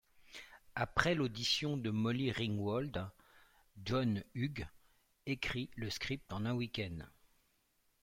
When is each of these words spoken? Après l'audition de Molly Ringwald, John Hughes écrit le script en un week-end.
Après 0.73 1.13
l'audition 1.13 1.77
de 1.77 1.91
Molly 1.91 2.31
Ringwald, 2.31 3.07
John 3.85 4.23
Hughes 4.33 4.65
écrit 5.27 5.69
le 5.75 5.91
script 5.91 6.33
en 6.33 6.45
un 6.47 6.55
week-end. 6.55 7.05